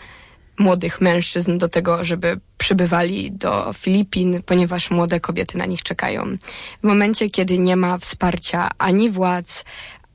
[0.59, 6.37] młodych mężczyzn do tego, żeby przybywali do Filipin, ponieważ młode kobiety na nich czekają.
[6.83, 9.65] W momencie, kiedy nie ma wsparcia ani władz,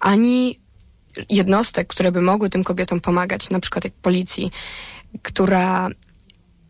[0.00, 0.61] ani
[1.29, 4.50] jednostek, które by mogły tym kobietom pomagać, na przykład jak policji,
[5.22, 5.88] która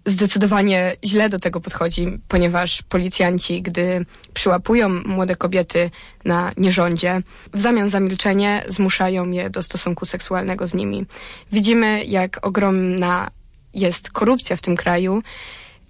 [0.07, 5.91] zdecydowanie źle do tego podchodzi, ponieważ policjanci, gdy przyłapują młode kobiety
[6.25, 11.07] na nierządzie, w zamian za milczenie zmuszają je do stosunku seksualnego z nimi.
[11.53, 13.31] Widzimy, jak ogromna
[13.75, 15.23] jest korupcja w tym kraju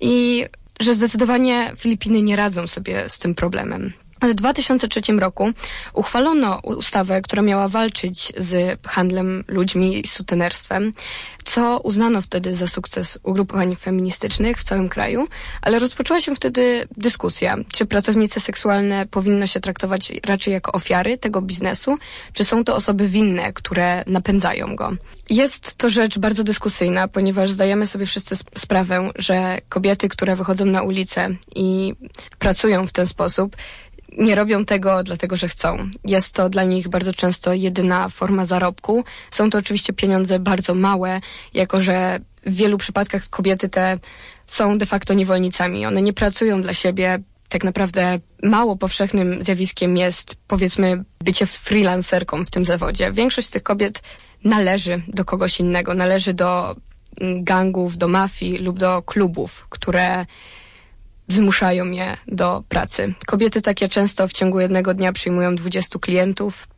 [0.01, 0.45] i
[0.81, 3.93] że zdecydowanie Filipiny nie radzą sobie z tym problemem.
[4.23, 5.53] W 2003 roku
[5.95, 10.93] uchwalono ustawę, która miała walczyć z handlem ludźmi i sutenerstwem,
[11.45, 15.29] co uznano wtedy za sukces ugrupowań feministycznych w całym kraju,
[15.63, 21.43] ale rozpoczęła się wtedy dyskusja, czy pracownice seksualne powinno się traktować raczej jako ofiary tego
[21.43, 21.99] biznesu,
[22.33, 24.91] czy są to osoby winne, które napędzają go.
[25.31, 30.83] Jest to rzecz bardzo dyskusyjna, ponieważ zdajemy sobie wszyscy sprawę, że kobiety, które wychodzą na
[30.83, 31.95] ulicę i
[32.39, 33.57] pracują w ten sposób,
[34.19, 35.91] nie robią tego dlatego, że chcą.
[36.05, 39.05] Jest to dla nich bardzo często jedyna forma zarobku.
[39.31, 41.21] Są to oczywiście pieniądze bardzo małe,
[41.55, 43.99] jako że w wielu przypadkach kobiety te
[44.47, 45.87] są de facto niewolnicami.
[45.87, 47.19] One nie pracują dla siebie.
[47.49, 53.13] Tak naprawdę mało powszechnym zjawiskiem jest, powiedzmy, bycie freelancerką w tym zawodzie.
[53.13, 54.03] Większość z tych kobiet
[54.45, 56.77] należy do kogoś innego, należy do
[57.21, 60.27] mm, gangów, do mafii lub do klubów, które
[61.33, 63.15] zmuszają je do pracy.
[63.27, 66.69] Kobiety takie często w ciągu jednego dnia przyjmują 20 klientów,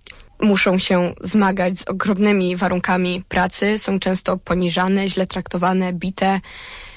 [0.43, 6.41] muszą się zmagać z ogromnymi warunkami pracy, są często poniżane, źle traktowane, bite,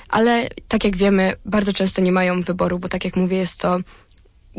[0.10, 3.80] ale tak jak wiemy, bardzo często nie mają wyboru, bo tak jak mówię, jest to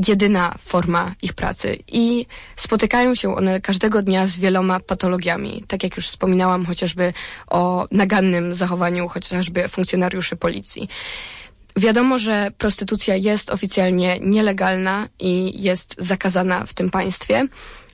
[0.09, 5.64] jedyna forma ich pracy i spotykają się one każdego dnia z wieloma patologiami.
[5.68, 7.12] Tak jak już wspominałam chociażby
[7.46, 10.88] o nagannym zachowaniu chociażby funkcjonariuszy policji.
[11.76, 17.46] Wiadomo, że prostytucja jest oficjalnie nielegalna i jest zakazana w tym państwie,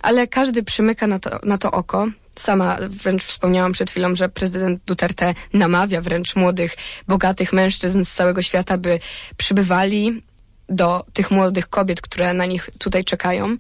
[0.03, 2.07] ale każdy przymyka na to, na to oko.
[2.39, 6.77] Sama wręcz wspomniałam przed chwilą, że prezydent Duterte namawia wręcz młodych,
[7.09, 8.99] bogatych mężczyzn z całego świata, by
[9.37, 10.23] przybywali
[10.69, 13.57] do tych młodych kobiet, które na nich tutaj czekają,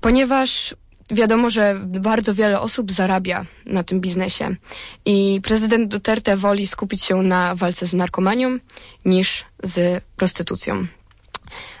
[0.00, 0.74] ponieważ
[1.12, 4.56] wiadomo, że bardzo wiele osób zarabia na tym biznesie
[5.04, 8.58] i prezydent Duterte woli skupić się na walce z narkomanią
[9.04, 10.86] niż z prostytucją.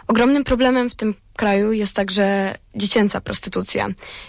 [0.06, 3.88] Ogromnym problemem w tym kraju jest także dziecięca prostytucja.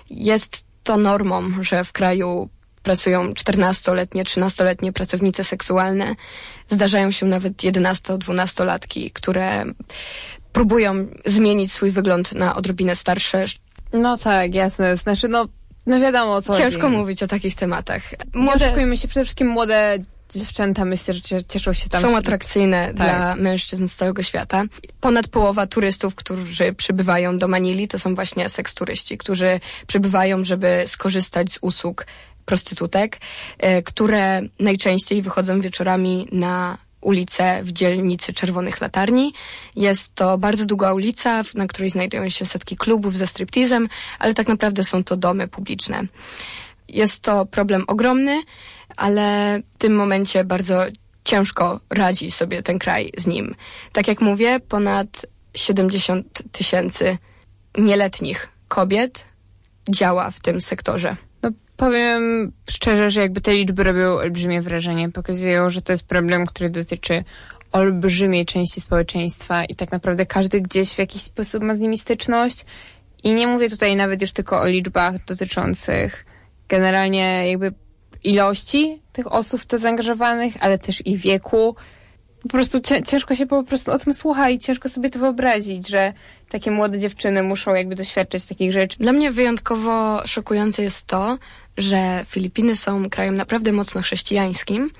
[0.09, 2.49] Jest to normą, że w kraju
[2.83, 6.15] pracują 14-letnie, 13-letnie pracownice seksualne.
[6.69, 9.65] Zdarzają się nawet 11-12-latki, które
[10.51, 13.45] próbują zmienić swój wygląd na odrobinę starsze,
[13.93, 14.97] no tak, jasne.
[14.97, 15.47] Znaczy, no,
[15.85, 16.97] no wiadomo o co Ciężko chodzi.
[16.97, 18.01] mówić o takich tematach.
[18.33, 18.85] Młode...
[18.85, 19.99] Nie się, przede wszystkim młode
[20.35, 22.01] dziewczęta myślę, że cieszą się tam.
[22.01, 22.95] Są atrakcyjne tak.
[22.95, 24.63] dla mężczyzn z całego świata.
[25.01, 31.53] Ponad połowa turystów, którzy przybywają do Manili, to są właśnie seksturyści, którzy przybywają, żeby skorzystać
[31.53, 32.05] z usług
[32.45, 33.17] prostytutek,
[33.57, 39.33] e, które najczęściej wychodzą wieczorami na ulicę w dzielnicy Czerwonych Latarni.
[39.75, 43.89] Jest to bardzo długa ulica, na której znajdują się setki klubów ze striptizem,
[44.19, 46.03] ale tak naprawdę są to domy publiczne.
[46.87, 48.43] Jest to problem ogromny,
[48.97, 50.83] ale w tym momencie bardzo
[51.23, 53.55] ciężko radzi sobie ten kraj z nim.
[53.93, 57.17] Tak jak mówię, ponad 70 tysięcy
[57.77, 59.27] nieletnich kobiet
[59.89, 61.15] działa w tym sektorze.
[61.83, 65.09] Powiem szczerze, że jakby te liczby robią olbrzymie wrażenie.
[65.09, 67.23] Pokazują, że to jest problem, który dotyczy
[67.71, 72.65] olbrzymiej części społeczeństwa i tak naprawdę każdy gdzieś w jakiś sposób ma z nimi styczność.
[73.23, 76.25] I nie mówię tutaj nawet już tylko o liczbach dotyczących
[76.69, 77.73] generalnie jakby
[78.23, 81.75] ilości tych osób w to zaangażowanych, ale też i wieku.
[82.43, 86.13] Po prostu ciężko się po prostu o tym słucha i ciężko sobie to wyobrazić, że
[86.49, 88.97] takie młode dziewczyny muszą jakby doświadczać takich rzeczy.
[88.99, 91.37] Dla mnie wyjątkowo szokujące jest to,
[91.77, 94.91] że Filipiny są krajem naprawdę mocno chrześcijańskim,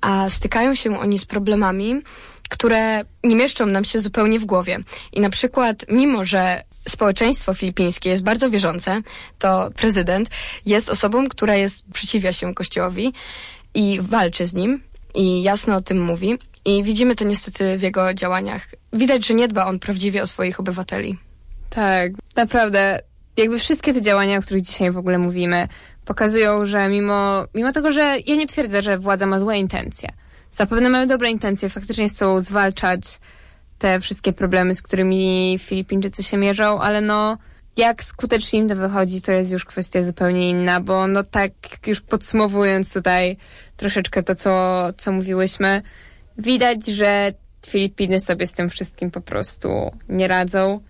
[0.00, 2.02] a stykają się oni z problemami,
[2.48, 4.78] które nie mieszczą nam się zupełnie w głowie.
[5.12, 9.02] I na przykład, mimo że społeczeństwo filipińskie jest bardzo wierzące,
[9.38, 10.30] to prezydent
[10.66, 13.12] jest osobą, która jest, przeciwia się Kościołowi
[13.74, 14.82] i walczy z nim
[15.14, 16.38] i jasno o tym mówi.
[16.64, 18.68] I widzimy to niestety w jego działaniach.
[18.92, 21.18] Widać, że nie dba on prawdziwie o swoich obywateli.
[21.70, 23.00] Tak, naprawdę.
[23.36, 25.68] Jakby wszystkie te działania, o których dzisiaj w ogóle mówimy,
[26.04, 30.08] pokazują, że mimo, mimo tego, że ja nie twierdzę, że władza ma złe intencje.
[30.50, 33.20] Zapewne mają dobre intencje, faktycznie chcą zwalczać
[33.78, 37.38] te wszystkie problemy, z którymi Filipińczycy się mierzą, ale no
[37.76, 41.52] jak skutecznie im to wychodzi, to jest już kwestia zupełnie inna, bo no tak
[41.86, 43.36] już podsumowując tutaj
[43.76, 45.82] troszeczkę to, co, co mówiłyśmy,
[46.38, 47.32] widać, że
[47.66, 50.80] Filipiny sobie z tym wszystkim po prostu nie radzą.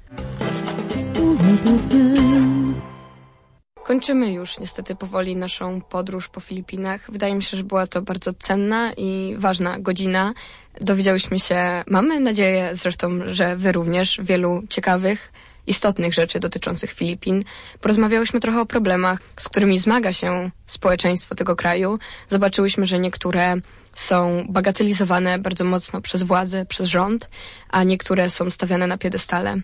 [3.83, 7.11] Kończymy już niestety powoli naszą podróż po Filipinach.
[7.11, 10.35] Wydaje mi się, że była to bardzo cenna i ważna godzina.
[10.81, 15.33] Dowiedziałyśmy się, mamy nadzieję zresztą, że wy również, wielu ciekawych,
[15.67, 17.43] istotnych rzeczy dotyczących Filipin.
[17.81, 21.99] Porozmawiałyśmy trochę o problemach, z którymi zmaga się społeczeństwo tego kraju.
[22.29, 23.57] Zobaczyłyśmy, że niektóre
[23.95, 27.29] są bagatelizowane bardzo mocno przez władze, przez rząd,
[27.69, 29.57] a niektóre są stawiane na piedestale.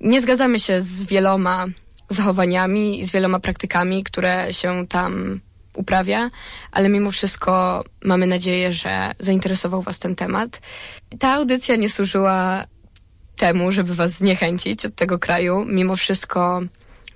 [0.00, 1.66] Nie zgadzamy się z wieloma
[2.10, 5.40] zachowaniami i z wieloma praktykami, które się tam
[5.74, 6.30] uprawia,
[6.72, 10.60] ale mimo wszystko mamy nadzieję, że zainteresował Was ten temat.
[11.18, 12.64] Ta audycja nie służyła
[13.36, 15.64] temu, żeby Was zniechęcić od tego kraju.
[15.64, 16.62] Mimo wszystko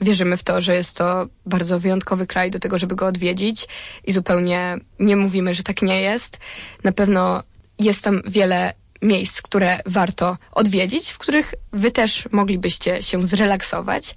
[0.01, 3.69] wierzymy w to, że jest to bardzo wyjątkowy kraj do tego, żeby go odwiedzić
[4.05, 6.39] i zupełnie nie mówimy, że tak nie jest.
[6.85, 7.43] Na pewno
[7.79, 8.73] jest tam wiele
[9.03, 14.15] miejsc, które warto odwiedzić, w których wy też moglibyście się zrelaksować,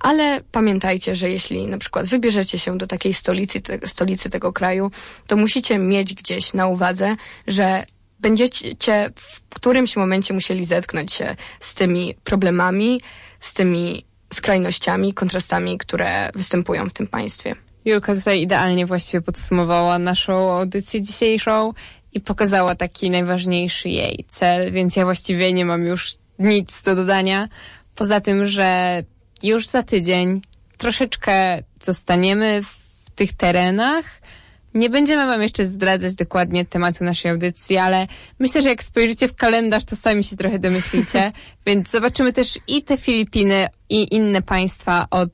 [0.00, 4.90] ale pamiętajcie, że jeśli na przykład wybierzecie się do takiej stolicy, te, stolicy tego kraju,
[5.26, 7.16] to musicie mieć gdzieś na uwadze,
[7.46, 7.86] że
[8.20, 13.00] będziecie w którymś momencie musieli zetknąć się z tymi problemami,
[13.40, 14.04] z tymi
[14.34, 17.54] skrajnościami, kontrastami, które występują w tym państwie.
[17.84, 21.72] Julka tutaj idealnie właściwie podsumowała naszą audycję dzisiejszą
[22.12, 27.48] i pokazała taki najważniejszy jej cel, więc ja właściwie nie mam już nic do dodania.
[27.94, 29.02] Poza tym, że
[29.42, 30.40] już za tydzień
[30.76, 34.04] troszeczkę zostaniemy w tych terenach.
[34.76, 38.06] Nie będziemy Wam jeszcze zdradzać dokładnie tematu naszej audycji, ale
[38.38, 41.32] myślę, że jak spojrzycie w kalendarz, to sami się trochę domyślicie.
[41.66, 45.30] Więc zobaczymy też i te Filipiny, i inne państwa od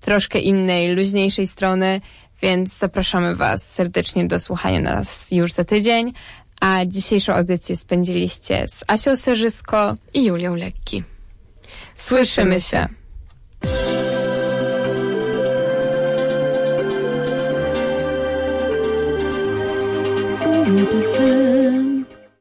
[0.00, 2.00] troszkę innej, luźniejszej strony.
[2.42, 6.12] Więc zapraszamy Was serdecznie do słuchania nas już za tydzień.
[6.60, 11.02] A dzisiejszą audycję spędziliście z Asią Serzysko i Julią Lekki.
[11.94, 12.88] Słyszymy się.
[20.68, 21.65] 你独自。